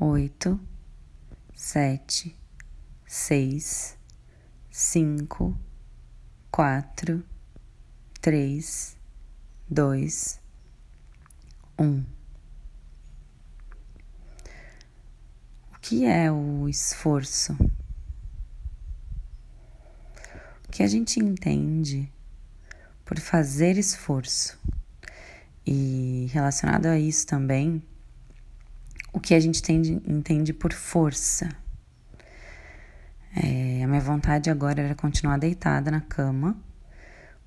oito, 0.00 0.60
sete, 1.54 2.36
seis, 3.04 3.98
cinco, 4.70 5.58
quatro, 6.52 7.24
três, 8.20 8.96
dois, 9.68 10.40
um. 11.76 12.04
O 15.74 15.80
que 15.80 16.04
é 16.04 16.30
o 16.30 16.68
esforço? 16.68 17.54
O 20.64 20.70
que 20.70 20.82
a 20.84 20.86
gente 20.86 21.18
entende 21.18 22.12
por 23.04 23.18
fazer 23.18 23.76
esforço? 23.76 24.56
E 25.66 26.28
relacionado 26.30 26.86
a 26.86 26.98
isso 26.98 27.26
também, 27.26 27.82
o 29.12 29.20
que 29.20 29.34
a 29.34 29.40
gente 29.40 29.58
entende, 29.60 29.92
entende 30.06 30.52
por 30.52 30.72
força. 30.72 31.48
É, 33.36 33.82
a 33.84 33.88
minha 33.88 34.00
vontade 34.00 34.50
agora 34.50 34.82
era 34.82 34.94
continuar 34.94 35.38
deitada 35.38 35.90
na 35.90 36.00
cama, 36.00 36.56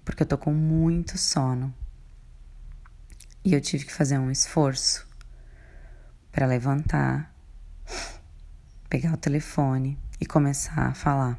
porque 0.05 0.24
eu 0.24 0.28
tô 0.28 0.38
com 0.38 0.54
muito 0.54 1.18
sono. 1.18 1.74
E 3.44 3.54
eu 3.54 3.62
tive 3.62 3.86
que 3.86 3.94
fazer 3.94 4.18
um 4.18 4.30
esforço 4.30 5.08
para 6.32 6.46
levantar, 6.46 7.34
pegar 8.90 9.14
o 9.14 9.18
telefone 9.18 9.98
e 10.20 10.26
começar 10.26 10.88
a 10.88 10.94
falar. 10.94 11.38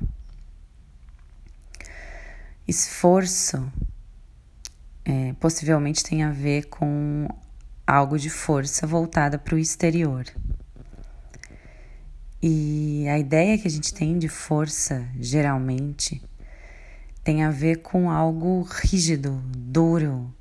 Esforço 2.66 3.73
é, 5.05 5.33
possivelmente 5.35 6.02
tem 6.02 6.23
a 6.23 6.30
ver 6.30 6.66
com 6.66 7.29
algo 7.87 8.19
de 8.19 8.31
força 8.31 8.87
voltada 8.87 9.39
para 9.39 9.55
o 9.55 9.59
exterior. 9.59 10.25
E 12.43 13.07
a 13.09 13.19
ideia 13.19 13.57
que 13.57 13.69
a 13.69 13.71
gente 13.71 13.95
tem 13.95 14.19
de 14.19 14.29
força, 14.29 15.07
geralmente, 15.19 16.21
tem 17.23 17.45
a 17.45 17.51
ver 17.51 17.83
com 17.83 18.11
algo 18.11 18.63
rígido, 18.63 19.41
duro, 19.57 20.35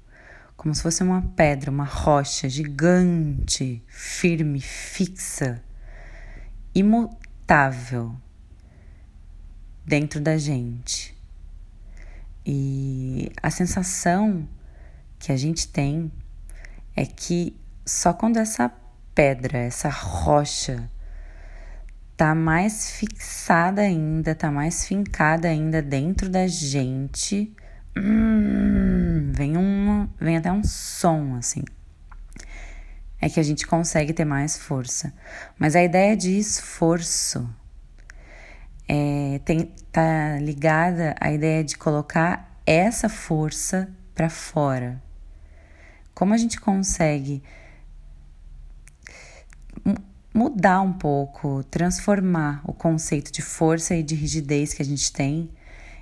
como 0.57 0.73
se 0.73 0.81
fosse 0.81 1.03
uma 1.03 1.21
pedra, 1.35 1.69
uma 1.69 1.83
rocha 1.83 2.49
gigante, 2.49 3.83
firme, 3.87 4.59
fixa, 4.59 5.63
imutável 6.73 8.15
dentro 9.85 10.19
da 10.19 10.37
gente. 10.37 11.15
E 12.45 13.31
a 13.41 13.51
sensação 13.51 14.47
que 15.19 15.31
a 15.31 15.37
gente 15.37 15.67
tem 15.67 16.11
é 16.95 17.05
que 17.05 17.59
só 17.85 18.13
quando 18.13 18.37
essa 18.37 18.71
pedra, 19.13 19.57
essa 19.57 19.89
rocha, 19.89 20.89
tá 22.15 22.35
mais 22.35 22.91
fixada 22.91 23.81
ainda, 23.81 24.35
tá 24.35 24.51
mais 24.51 24.85
fincada 24.85 25.47
ainda 25.47 25.81
dentro 25.81 26.29
da 26.29 26.47
gente, 26.47 27.51
hum, 27.97 29.31
vem 29.33 29.57
uma, 29.57 30.09
vem 30.19 30.37
até 30.37 30.51
um 30.51 30.63
som 30.63 31.35
assim. 31.35 31.63
É 33.19 33.29
que 33.29 33.39
a 33.39 33.43
gente 33.43 33.67
consegue 33.67 34.13
ter 34.13 34.25
mais 34.25 34.57
força. 34.57 35.13
Mas 35.57 35.75
a 35.75 35.83
ideia 35.83 36.17
de 36.17 36.37
esforço 36.37 37.47
é, 38.87 39.39
tem, 39.45 39.71
tá 39.91 40.37
ligada 40.39 41.15
à 41.19 41.31
ideia 41.31 41.63
de 41.63 41.77
colocar 41.77 42.59
essa 42.65 43.07
força 43.07 43.89
para 44.13 44.29
fora, 44.29 45.01
como 46.21 46.35
a 46.35 46.37
gente 46.37 46.61
consegue 46.61 47.41
mudar 50.31 50.79
um 50.81 50.93
pouco, 50.93 51.63
transformar 51.63 52.61
o 52.63 52.71
conceito 52.71 53.31
de 53.31 53.41
força 53.41 53.95
e 53.95 54.03
de 54.03 54.13
rigidez 54.13 54.71
que 54.71 54.83
a 54.83 54.85
gente 54.85 55.11
tem, 55.11 55.49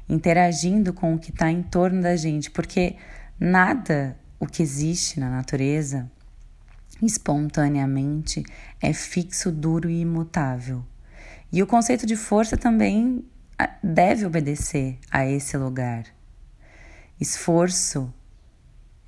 interagindo 0.09 0.91
com 0.91 1.15
o 1.15 1.17
que 1.17 1.31
está 1.31 1.49
em 1.49 1.63
torno 1.63 2.01
da 2.01 2.17
gente, 2.17 2.51
porque 2.51 2.97
nada 3.39 4.19
o 4.37 4.45
que 4.45 4.61
existe 4.61 5.21
na 5.21 5.29
natureza 5.29 6.11
espontaneamente 7.01 8.43
é 8.81 8.91
fixo, 8.91 9.49
duro 9.49 9.89
e 9.89 10.01
imutável. 10.01 10.83
E 11.49 11.63
o 11.63 11.67
conceito 11.67 12.05
de 12.05 12.17
força 12.17 12.57
também 12.57 13.23
ah, 13.57 13.73
deve 13.81 14.25
obedecer 14.25 14.99
a 15.09 15.25
esse 15.25 15.55
lugar. 15.55 16.03
Esforço 17.21 18.13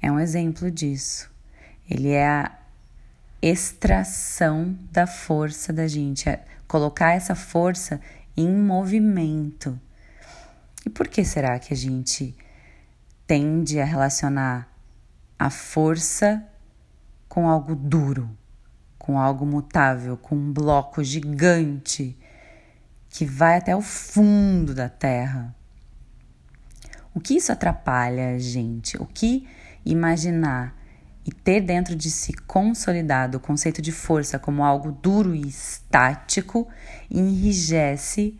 é 0.02 0.12
um 0.12 0.20
exemplo 0.20 0.72
disso. 0.72 1.30
Ele 1.90 2.10
é 2.10 2.28
a 2.28 2.52
extração 3.42 4.78
da 4.92 5.06
força 5.06 5.72
da 5.72 5.88
gente, 5.88 6.30
é 6.30 6.44
colocar 6.68 7.12
essa 7.12 7.36
força 7.36 8.00
em 8.36 8.50
movimento. 8.50 9.80
E 10.86 10.90
por 10.90 11.08
que 11.08 11.24
será 11.24 11.60
que 11.60 11.74
a 11.74 11.78
gente 11.78 12.36
tende 13.28 13.80
a 13.80 13.86
relacionar 13.86 14.68
a 15.38 15.50
força 15.50 16.44
com 17.28 17.48
algo 17.48 17.76
duro, 17.76 18.30
com 18.98 19.20
algo 19.20 19.46
mutável, 19.46 20.18
com 20.18 20.36
um 20.36 20.52
bloco 20.52 21.04
gigante 21.04 22.18
que 23.10 23.26
vai 23.26 23.58
até 23.58 23.76
o 23.76 23.82
fundo 23.82 24.74
da 24.74 24.90
terra? 24.90 25.56
O 27.14 27.20
que 27.20 27.36
isso 27.36 27.52
atrapalha 27.52 28.36
a 28.36 28.40
gente? 28.40 28.98
O 28.98 29.06
que 29.06 29.48
imaginar 29.86 30.76
e 31.26 31.32
ter 31.32 31.62
dentro 31.62 31.96
de 31.96 32.10
si 32.10 32.34
consolidado 32.34 33.38
o 33.38 33.42
conceito 33.42 33.82
de 33.82 33.92
força 33.92 34.40
como 34.40 34.64
algo 34.64 34.92
duro 34.92 35.36
e 35.36 35.48
estático 35.48 36.68
enrijece 37.10 38.40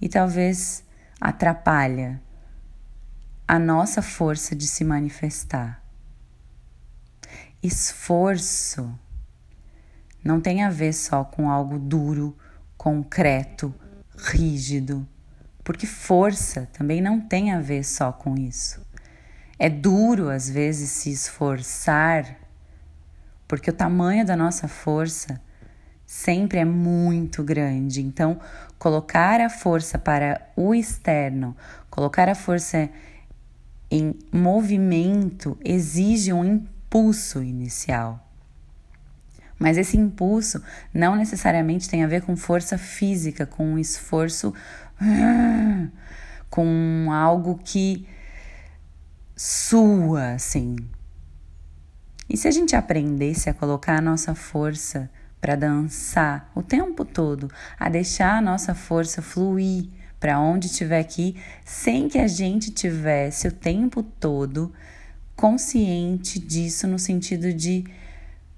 e 0.00 0.08
talvez 0.08 0.84
atrapalha 1.20 2.20
a 3.46 3.58
nossa 3.58 4.02
força 4.02 4.54
de 4.54 4.66
se 4.66 4.84
manifestar. 4.84 5.82
Esforço 7.62 8.96
não 10.22 10.40
tem 10.40 10.62
a 10.62 10.70
ver 10.70 10.92
só 10.92 11.24
com 11.24 11.50
algo 11.50 11.78
duro, 11.78 12.36
concreto, 12.76 13.74
rígido, 14.16 15.06
porque 15.64 15.86
força 15.86 16.68
também 16.72 17.00
não 17.00 17.20
tem 17.20 17.52
a 17.52 17.60
ver 17.60 17.84
só 17.84 18.12
com 18.12 18.36
isso. 18.36 18.80
É 19.58 19.68
duro 19.68 20.30
às 20.30 20.48
vezes 20.48 20.90
se 20.90 21.10
esforçar, 21.10 22.36
porque 23.46 23.70
o 23.70 23.72
tamanho 23.72 24.24
da 24.24 24.36
nossa 24.36 24.68
força 24.68 25.40
sempre 26.06 26.58
é 26.58 26.64
muito 26.64 27.42
grande. 27.42 28.00
Então, 28.00 28.40
colocar 28.78 29.40
a 29.40 29.50
força 29.50 29.98
para 29.98 30.40
o 30.56 30.74
externo, 30.74 31.56
colocar 31.90 32.28
a 32.28 32.34
força 32.34 32.88
em 33.90 34.14
movimento 34.32 35.58
exige 35.64 36.32
um 36.32 36.44
impulso 36.44 37.42
inicial. 37.42 38.24
Mas 39.58 39.76
esse 39.76 39.96
impulso 39.96 40.62
não 40.94 41.16
necessariamente 41.16 41.88
tem 41.88 42.04
a 42.04 42.06
ver 42.06 42.22
com 42.22 42.36
força 42.36 42.78
física, 42.78 43.44
com 43.44 43.72
um 43.72 43.78
esforço, 43.78 44.54
com 46.48 47.08
algo 47.10 47.58
que 47.62 48.06
sua, 49.38 50.32
assim. 50.32 50.74
E 52.28 52.36
se 52.36 52.48
a 52.48 52.50
gente 52.50 52.74
aprendesse 52.74 53.48
a 53.48 53.54
colocar 53.54 53.96
a 53.96 54.02
nossa 54.02 54.34
força 54.34 55.08
para 55.40 55.54
dançar 55.54 56.50
o 56.56 56.62
tempo 56.62 57.04
todo, 57.04 57.48
a 57.78 57.88
deixar 57.88 58.36
a 58.36 58.40
nossa 58.40 58.74
força 58.74 59.22
fluir 59.22 59.88
para 60.18 60.40
onde 60.40 60.68
tiver 60.68 61.04
que 61.04 61.22
ir, 61.22 61.42
sem 61.64 62.08
que 62.08 62.18
a 62.18 62.26
gente 62.26 62.72
tivesse 62.72 63.46
o 63.46 63.52
tempo 63.52 64.02
todo 64.02 64.72
consciente 65.36 66.40
disso 66.40 66.88
no 66.88 66.98
sentido 66.98 67.52
de 67.52 67.84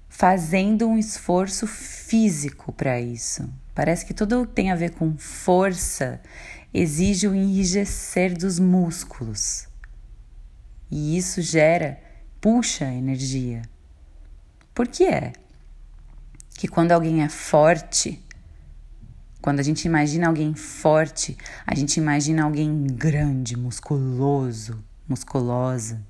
fazendo 0.09 0.87
um 0.87 0.97
esforço 0.97 1.67
físico 1.67 2.73
para 2.73 2.99
isso. 2.99 3.47
Parece 3.75 4.03
que 4.03 4.15
tudo 4.15 4.47
tem 4.47 4.71
a 4.71 4.75
ver 4.75 4.89
com 4.89 5.15
força, 5.15 6.19
exige 6.73 7.27
o 7.27 7.35
enrijecer 7.35 8.35
dos 8.35 8.57
músculos. 8.57 9.70
E 10.91 11.17
isso 11.17 11.41
gera, 11.41 11.97
puxa 12.41 12.85
energia. 12.85 13.61
Por 14.75 14.87
que 14.87 15.05
é? 15.05 15.31
Que 16.55 16.67
quando 16.67 16.91
alguém 16.91 17.23
é 17.23 17.29
forte, 17.29 18.21
quando 19.41 19.59
a 19.59 19.63
gente 19.63 19.85
imagina 19.85 20.27
alguém 20.27 20.53
forte, 20.53 21.37
a 21.65 21.73
gente 21.73 21.97
imagina 21.97 22.43
alguém 22.43 22.85
grande, 22.87 23.57
musculoso, 23.57 24.83
musculosa. 25.07 26.01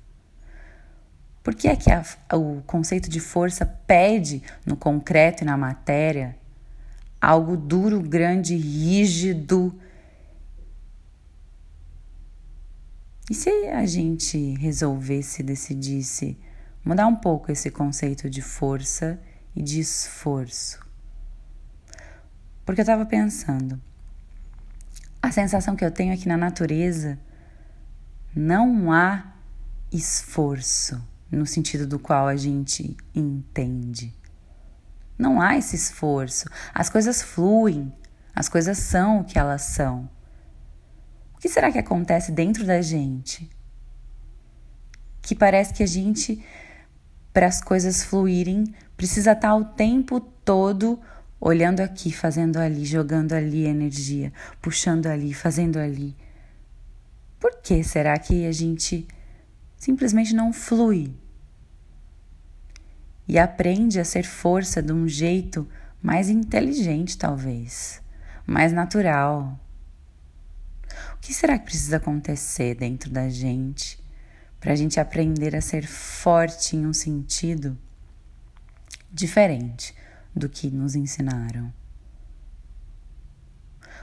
Por 1.42 1.54
que 1.54 1.68
é 1.68 1.76
que 1.76 1.90
a, 1.90 2.04
o 2.34 2.62
conceito 2.66 3.08
de 3.08 3.20
força 3.20 3.64
pede 3.64 4.42
no 4.66 4.76
concreto 4.76 5.42
e 5.42 5.46
na 5.46 5.56
matéria 5.56 6.36
algo 7.20 7.56
duro, 7.56 8.00
grande, 8.00 8.56
rígido, 8.56 9.72
E 13.32 13.34
se 13.34 13.48
a 13.68 13.86
gente 13.86 14.56
resolvesse, 14.56 15.42
decidisse 15.42 16.38
mudar 16.84 17.06
um 17.06 17.16
pouco 17.16 17.50
esse 17.50 17.70
conceito 17.70 18.28
de 18.28 18.42
força 18.42 19.18
e 19.56 19.62
de 19.62 19.80
esforço? 19.80 20.78
Porque 22.62 22.82
eu 22.82 22.82
estava 22.82 23.06
pensando, 23.06 23.80
a 25.22 25.32
sensação 25.32 25.74
que 25.74 25.82
eu 25.82 25.90
tenho 25.90 26.12
é 26.12 26.16
que 26.18 26.28
na 26.28 26.36
natureza 26.36 27.18
não 28.36 28.92
há 28.92 29.32
esforço 29.90 31.02
no 31.30 31.46
sentido 31.46 31.86
do 31.86 31.98
qual 31.98 32.28
a 32.28 32.36
gente 32.36 32.94
entende. 33.14 34.14
Não 35.16 35.40
há 35.40 35.56
esse 35.56 35.74
esforço. 35.74 36.50
As 36.74 36.90
coisas 36.90 37.22
fluem, 37.22 37.90
as 38.34 38.50
coisas 38.50 38.76
são 38.76 39.20
o 39.20 39.24
que 39.24 39.38
elas 39.38 39.62
são. 39.62 40.06
Que 41.42 41.48
será 41.48 41.72
que 41.72 41.78
acontece 41.78 42.30
dentro 42.30 42.64
da 42.64 42.80
gente? 42.80 43.50
Que 45.20 45.34
parece 45.34 45.74
que 45.74 45.82
a 45.82 45.86
gente, 45.86 46.40
para 47.32 47.48
as 47.48 47.60
coisas 47.60 48.04
fluírem, 48.04 48.72
precisa 48.96 49.32
estar 49.32 49.52
o 49.56 49.64
tempo 49.64 50.20
todo 50.20 51.00
olhando 51.40 51.80
aqui, 51.80 52.12
fazendo 52.12 52.58
ali, 52.58 52.84
jogando 52.84 53.32
ali 53.32 53.66
energia, 53.66 54.32
puxando 54.60 55.08
ali, 55.08 55.34
fazendo 55.34 55.80
ali. 55.80 56.16
Por 57.40 57.60
que 57.60 57.82
será 57.82 58.16
que 58.20 58.46
a 58.46 58.52
gente 58.52 59.08
simplesmente 59.76 60.32
não 60.32 60.52
flui? 60.52 61.12
E 63.26 63.36
aprende 63.36 63.98
a 63.98 64.04
ser 64.04 64.22
força 64.22 64.80
de 64.80 64.92
um 64.92 65.08
jeito 65.08 65.68
mais 66.00 66.30
inteligente, 66.30 67.18
talvez, 67.18 68.00
mais 68.46 68.72
natural. 68.72 69.58
O 71.14 71.18
que 71.20 71.32
será 71.32 71.58
que 71.58 71.64
precisa 71.64 71.96
acontecer 71.96 72.74
dentro 72.74 73.10
da 73.10 73.28
gente 73.28 74.02
para 74.62 74.72
a 74.72 74.76
gente 74.76 75.00
aprender 75.00 75.56
a 75.56 75.60
ser 75.60 75.84
forte 75.86 76.76
em 76.76 76.86
um 76.86 76.92
sentido 76.92 77.76
diferente 79.12 79.92
do 80.34 80.48
que 80.48 80.70
nos 80.70 80.94
ensinaram. 80.94 81.72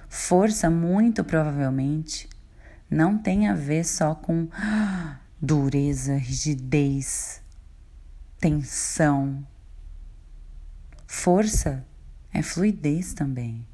Força, 0.09 0.69
muito 0.69 1.23
provavelmente, 1.23 2.29
não 2.89 3.17
tem 3.17 3.47
a 3.47 3.53
ver 3.53 3.85
só 3.85 4.13
com 4.13 4.49
dureza, 5.41 6.15
rigidez, 6.17 7.41
tensão. 8.39 9.47
Força 11.07 11.85
é 12.33 12.41
fluidez 12.41 13.13
também. 13.13 13.65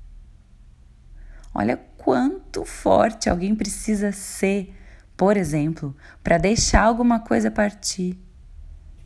Olha 1.54 1.78
quanto 2.06 2.64
forte 2.64 3.30
alguém 3.30 3.56
precisa 3.56 4.12
ser, 4.12 4.72
por 5.18 5.36
exemplo, 5.36 5.96
para 6.24 6.38
deixar 6.38 6.84
alguma 6.84 7.20
coisa 7.20 7.50
partir. 7.50 8.20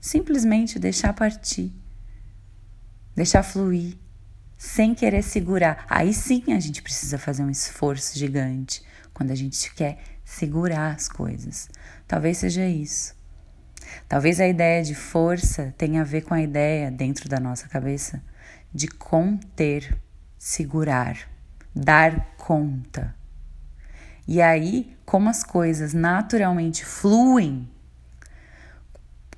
Simplesmente 0.02 0.78
deixar 0.78 1.14
partir 1.14 1.74
deixar 3.20 3.44
fluir, 3.44 3.98
sem 4.58 4.96
querer 4.96 5.22
segurar. 5.22 5.86
Aí 5.90 6.14
sim 6.14 6.54
a 6.54 6.60
gente 6.60 6.82
precisa 6.82 7.18
fazer 7.18 7.44
um 7.44 7.50
esforço 7.50 8.18
gigante 8.18 8.82
quando 9.14 9.32
a 9.32 9.36
gente 9.36 9.74
quer 9.74 9.98
segurar 10.24 10.96
as 10.96 11.10
coisas. 11.10 11.70
Talvez 12.08 12.38
seja 12.38 12.66
isso. 12.66 13.14
Talvez 14.08 14.40
a 14.40 14.48
ideia 14.48 14.82
de 14.84 14.96
força 14.96 15.74
tenha 15.78 16.00
a 16.00 16.06
ver 16.06 16.22
com 16.22 16.34
a 16.34 16.42
ideia 16.42 16.90
dentro 16.90 17.28
da 17.28 17.42
nossa 17.42 17.68
cabeça 17.68 18.24
de 18.74 18.88
conter, 18.88 20.00
segurar, 20.38 21.30
dar 21.76 22.36
conta. 22.38 23.16
E 24.28 24.42
aí, 24.42 24.96
como 25.06 25.30
as 25.30 25.44
coisas 25.44 25.94
naturalmente 25.94 26.86
fluem, 26.86 27.68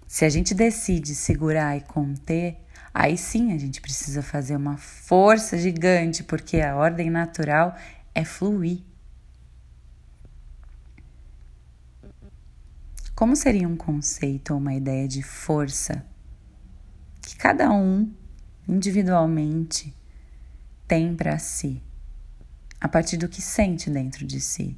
se 0.08 0.26
a 0.26 0.30
gente 0.30 0.54
decide 0.54 1.16
segurar 1.16 1.78
e 1.78 1.82
conter, 1.82 2.58
Aí 2.94 3.18
sim 3.18 3.54
a 3.54 3.58
gente 3.58 3.80
precisa 3.80 4.22
fazer 4.22 4.56
uma 4.56 4.78
força 4.78 5.58
gigante, 5.58 6.24
porque 6.24 6.60
a 6.60 6.76
ordem 6.76 7.10
natural 7.10 7.76
é 8.14 8.26
fluir. 8.26 8.82
Como 13.16 13.36
seria 13.36 13.68
um 13.68 13.78
conceito 13.78 14.54
ou 14.54 14.60
uma 14.60 14.74
ideia 14.74 15.08
de 15.08 15.22
força 15.22 16.06
que 17.22 17.36
cada 17.38 17.72
um 17.72 18.12
individualmente 18.68 19.96
tem 20.88 21.16
para 21.16 21.38
si, 21.38 21.82
a 22.82 22.90
partir 22.90 23.16
do 23.16 23.30
que 23.30 23.42
sente 23.42 23.92
dentro 23.92 24.26
de 24.26 24.42
si? 24.42 24.76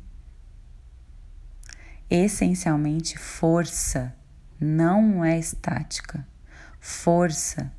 Essencialmente, 2.10 3.18
força 3.18 4.14
não 4.60 5.24
é 5.24 5.40
estática. 5.40 6.28
Força 6.82 7.72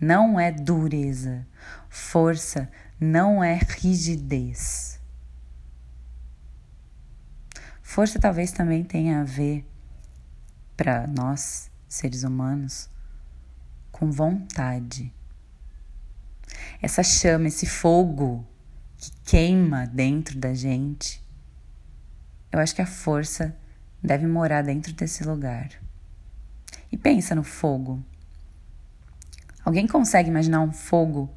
não 0.00 0.38
é 0.38 0.50
dureza. 0.50 1.46
Força 1.88 2.68
não 3.00 3.42
é 3.42 3.54
rigidez. 3.54 5.00
Força 7.80 8.18
talvez 8.18 8.50
também 8.50 8.82
tenha 8.82 9.20
a 9.20 9.24
ver, 9.24 9.64
para 10.76 11.06
nós, 11.06 11.70
seres 11.88 12.24
humanos, 12.24 12.88
com 13.92 14.10
vontade. 14.10 15.14
Essa 16.82 17.04
chama, 17.04 17.46
esse 17.46 17.66
fogo 17.66 18.44
que 19.04 19.12
queima 19.24 19.86
dentro 19.86 20.38
da 20.38 20.54
gente, 20.54 21.22
eu 22.50 22.60
acho 22.60 22.74
que 22.74 22.82
a 22.82 22.86
força 22.86 23.56
deve 24.02 24.26
morar 24.26 24.62
dentro 24.62 24.92
desse 24.92 25.24
lugar. 25.24 25.70
E 26.90 26.96
pensa 26.96 27.34
no 27.34 27.42
fogo. 27.42 28.04
Alguém 29.64 29.86
consegue 29.86 30.28
imaginar 30.28 30.60
um 30.60 30.72
fogo 30.72 31.34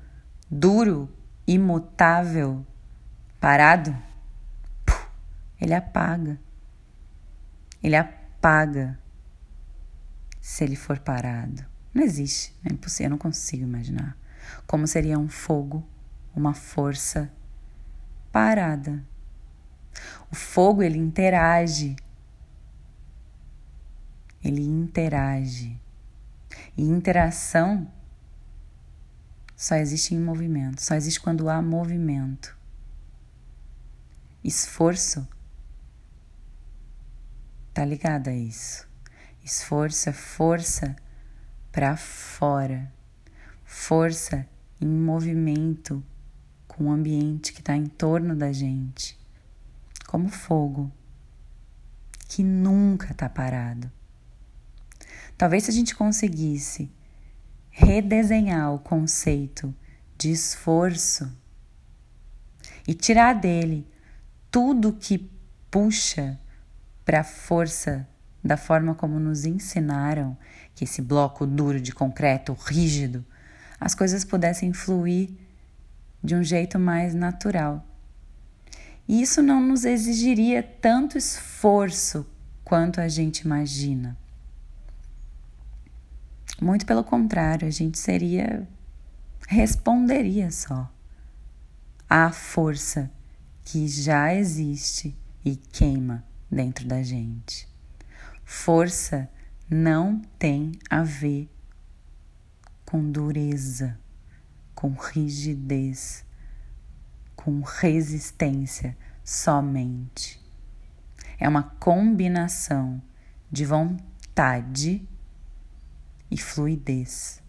duro, 0.49 1.09
imutável, 1.47 2.65
parado? 3.39 3.95
Puh, 4.85 5.07
ele 5.59 5.73
apaga. 5.73 6.39
Ele 7.81 7.95
apaga 7.95 8.99
se 10.39 10.63
ele 10.63 10.75
for 10.75 10.99
parado. 10.99 11.65
Não 11.93 12.03
existe, 12.03 12.53
é 12.63 12.71
impossível, 12.71 13.05
eu 13.05 13.11
não 13.11 13.17
consigo 13.17 13.63
imaginar. 13.63 14.15
Como 14.67 14.85
seria 14.85 15.17
um 15.17 15.27
fogo, 15.27 15.83
uma 16.35 16.53
força 16.53 17.31
parada. 18.31 19.03
O 20.31 20.35
fogo 20.35 20.83
ele 20.83 20.97
interage. 20.97 21.95
Ele 24.43 24.61
interage. 24.61 25.79
E 26.75 26.83
interação 26.83 27.91
só 29.55 29.75
existe 29.75 30.13
em 30.13 30.19
movimento, 30.19 30.81
só 30.81 30.93
existe 30.93 31.19
quando 31.19 31.49
há 31.49 31.61
movimento. 31.61 32.55
Esforço 34.43 35.27
tá 37.73 37.83
ligado 37.83 38.27
a 38.27 38.33
isso. 38.33 38.87
Esforço 39.43 40.09
é 40.09 40.13
força 40.13 40.95
para 41.71 41.97
fora, 41.97 42.91
força 43.65 44.47
em 44.79 44.87
movimento 44.87 46.03
com 46.77 46.85
o 46.85 46.91
ambiente 46.91 47.51
que 47.51 47.59
está 47.59 47.75
em 47.75 47.87
torno 47.87 48.35
da 48.35 48.53
gente, 48.53 49.17
como 50.05 50.29
fogo 50.29 50.91
que 52.29 52.43
nunca 52.43 53.11
está 53.11 53.27
parado. 53.27 53.91
Talvez 55.35 55.63
se 55.63 55.71
a 55.71 55.73
gente 55.73 55.95
conseguisse 55.95 56.91
redesenhar 57.71 58.73
o 58.73 58.79
conceito 58.79 59.73
de 60.17 60.31
esforço 60.31 61.31
e 62.87 62.93
tirar 62.93 63.33
dele 63.33 63.87
tudo 64.51 64.93
que 64.93 65.31
puxa 65.71 66.39
para 67.03 67.21
a 67.21 67.23
força 67.23 68.07
da 68.43 68.55
forma 68.55 68.93
como 68.93 69.19
nos 69.19 69.45
ensinaram 69.45 70.37
que 70.75 70.83
esse 70.83 71.01
bloco 71.01 71.45
duro 71.45 71.81
de 71.81 71.91
concreto, 71.91 72.53
rígido, 72.53 73.25
as 73.79 73.95
coisas 73.95 74.23
pudessem 74.23 74.73
fluir 74.73 75.46
de 76.23 76.35
um 76.35 76.43
jeito 76.43 76.77
mais 76.79 77.13
natural. 77.13 77.85
E 79.07 79.21
isso 79.21 79.41
não 79.41 79.61
nos 79.61 79.85
exigiria 79.85 80.61
tanto 80.61 81.17
esforço 81.17 82.25
quanto 82.63 82.99
a 82.99 83.07
gente 83.07 83.39
imagina. 83.39 84.17
Muito 86.61 86.85
pelo 86.85 87.03
contrário, 87.03 87.67
a 87.67 87.71
gente 87.71 87.97
seria. 87.97 88.67
responderia 89.47 90.51
só 90.51 90.91
à 92.09 92.31
força 92.31 93.11
que 93.63 93.87
já 93.87 94.33
existe 94.33 95.15
e 95.45 95.55
queima 95.55 96.23
dentro 96.49 96.87
da 96.87 97.03
gente. 97.03 97.67
Força 98.43 99.29
não 99.69 100.21
tem 100.39 100.71
a 100.89 101.03
ver 101.03 101.49
com 102.85 103.11
dureza, 103.11 103.99
com 104.77 104.91
rigidez, 104.91 106.23
com 107.35 107.61
resistência 107.61 108.95
somente. 109.23 110.39
É 111.39 111.49
uma 111.49 111.63
combinação 111.63 113.01
de 113.51 113.65
vontade 113.65 115.01
e 116.29 116.37
fluidez. 116.37 117.41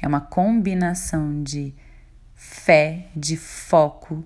É 0.00 0.08
uma 0.08 0.22
combinação 0.22 1.42
de 1.42 1.74
fé, 2.34 3.10
de 3.14 3.36
foco, 3.36 4.24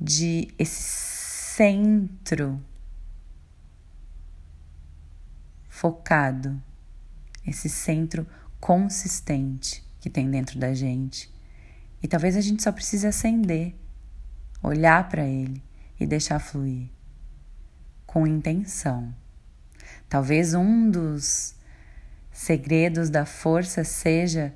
de 0.00 0.48
esse 0.58 0.82
centro 0.82 2.58
focado, 5.68 6.58
esse 7.46 7.68
centro 7.68 8.26
consistente 8.58 9.84
que 10.00 10.08
tem 10.08 10.30
dentro 10.30 10.58
da 10.58 10.72
gente. 10.72 11.30
E 12.02 12.08
talvez 12.08 12.36
a 12.36 12.40
gente 12.40 12.62
só 12.62 12.72
precise 12.72 13.06
acender, 13.06 13.74
olhar 14.62 15.08
para 15.08 15.24
ele 15.24 15.62
e 15.98 16.06
deixar 16.06 16.38
fluir 16.38 16.88
com 18.06 18.26
intenção. 18.26 19.14
Talvez 20.08 20.54
um 20.54 20.90
dos 20.90 21.54
segredos 22.32 23.10
da 23.10 23.24
força 23.24 23.84
seja 23.84 24.52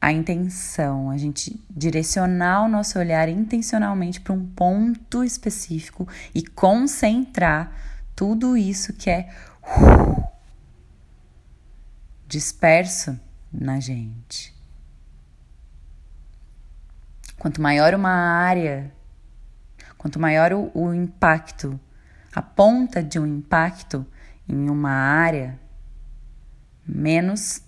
a 0.00 0.10
intenção, 0.10 1.10
a 1.10 1.16
gente 1.16 1.62
direcionar 1.70 2.64
o 2.64 2.68
nosso 2.68 2.98
olhar 2.98 3.28
intencionalmente 3.28 4.20
para 4.20 4.32
um 4.32 4.44
ponto 4.44 5.22
específico 5.22 6.08
e 6.34 6.42
concentrar 6.42 7.72
tudo 8.16 8.56
isso 8.56 8.92
que 8.94 9.08
é 9.08 9.32
disperso 12.26 13.16
na 13.52 13.78
gente. 13.78 14.52
Quanto 17.42 17.60
maior 17.60 17.92
uma 17.92 18.12
área, 18.12 18.94
quanto 19.98 20.20
maior 20.20 20.52
o, 20.52 20.70
o 20.72 20.94
impacto, 20.94 21.80
a 22.32 22.40
ponta 22.40 23.02
de 23.02 23.18
um 23.18 23.26
impacto 23.26 24.06
em 24.48 24.70
uma 24.70 24.92
área, 24.92 25.58
menos 26.86 27.60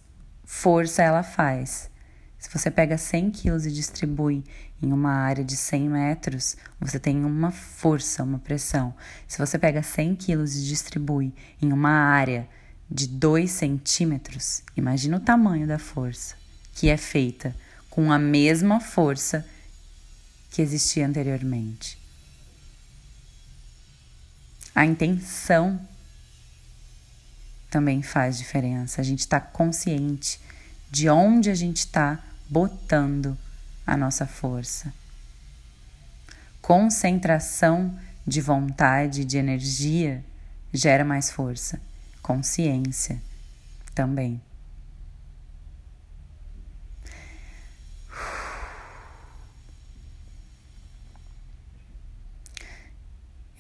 força 0.45 1.02
ela 1.02 1.25
faz. 1.25 1.90
Se 2.38 2.49
você 2.57 2.71
pega 2.71 2.97
100 2.97 3.33
quilos 3.33 3.66
e 3.66 3.73
distribui 3.73 4.45
em 4.81 4.93
uma 4.93 5.11
área 5.11 5.43
de 5.43 5.57
100 5.57 5.88
metros, 5.88 6.57
você 6.78 7.00
tem 7.00 7.25
uma 7.25 7.50
força, 7.50 8.23
uma 8.23 8.38
pressão. 8.38 8.95
Se 9.26 9.38
você 9.38 9.59
pega 9.59 9.83
100 9.83 10.14
quilos 10.14 10.54
e 10.54 10.69
distribui 10.69 11.35
em 11.61 11.73
uma 11.73 11.90
área 11.90 12.49
de 12.88 13.09
2 13.09 13.50
centímetros, 13.50 14.62
imagina 14.76 15.16
o 15.16 15.21
tamanho 15.21 15.66
da 15.66 15.81
força, 15.81 16.37
que 16.73 16.88
é 16.88 16.97
feita 16.97 17.57
com 17.90 18.12
a 18.12 18.21
mesma 18.21 18.78
força 18.78 19.45
que 20.55 20.63
existia 20.63 21.05
anteriormente. 21.05 21.99
A 24.73 24.87
intenção 24.87 25.81
também 27.69 28.03
faz 28.03 28.39
diferença. 28.39 29.01
A 29.01 29.05
gente 29.05 29.19
está 29.19 29.41
consciente 29.41 30.41
de 30.93 31.11
onde 31.11 31.51
a 31.51 31.57
gente 31.57 31.79
está 31.79 32.23
botando 32.49 33.37
a 33.85 33.97
nossa 33.97 34.29
força. 34.29 34.95
Concentração 36.63 37.99
de 38.25 38.41
vontade, 38.41 39.25
de 39.25 39.37
energia, 39.37 40.25
gera 40.73 41.05
mais 41.05 41.31
força 41.31 41.81
consciência 42.23 43.21
também. 43.93 44.41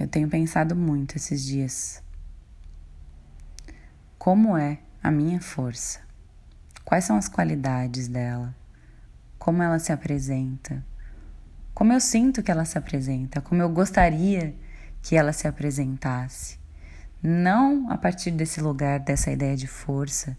Eu 0.04 0.08
tenho 0.08 0.28
pensado 0.28 0.76
muito 0.76 1.16
esses 1.16 1.42
dias. 1.42 2.02
Como 4.18 4.54
é 4.54 4.80
a 5.02 5.10
minha 5.10 5.40
força? 5.40 6.00
Quais 6.84 7.06
são 7.06 7.16
as 7.16 7.26
qualidades 7.26 8.06
dela? 8.06 8.54
Como 9.38 9.62
ela 9.62 9.78
se 9.78 9.92
apresenta? 9.92 10.84
Como 11.72 11.90
eu 11.90 12.00
sinto 12.00 12.42
que 12.42 12.50
ela 12.50 12.66
se 12.66 12.76
apresenta? 12.76 13.40
Como 13.40 13.62
eu 13.62 13.70
gostaria 13.70 14.54
que 15.00 15.16
ela 15.16 15.32
se 15.32 15.48
apresentasse? 15.48 16.62
não 17.26 17.90
a 17.90 17.96
partir 17.96 18.32
desse 18.32 18.60
lugar, 18.60 19.00
dessa 19.00 19.30
ideia 19.30 19.56
de 19.56 19.66
força 19.66 20.36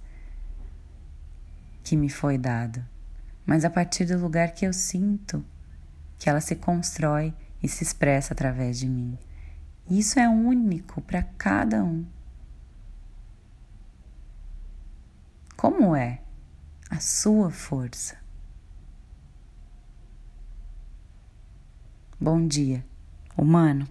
que 1.84 1.98
me 1.98 2.10
foi 2.10 2.38
dado, 2.38 2.86
mas 3.44 3.66
a 3.66 3.72
partir 3.72 4.06
do 4.06 4.20
lugar 4.20 4.52
que 4.52 4.68
eu 4.68 4.72
sinto 4.72 5.44
que 6.20 6.30
ela 6.30 6.40
se 6.40 6.56
constrói 6.56 7.34
e 7.64 7.68
se 7.68 7.84
expressa 7.84 8.36
através 8.36 8.78
de 8.78 8.88
mim. 8.88 9.18
Isso 9.90 10.20
é 10.20 10.28
único 10.28 11.00
para 11.02 11.22
cada 11.24 11.84
um. 11.84 12.06
Como 15.56 15.96
é 15.96 16.22
a 16.90 17.00
sua 17.00 17.52
força? 17.52 18.18
Bom 22.20 22.48
dia, 22.48 22.84
humano. 23.38 23.88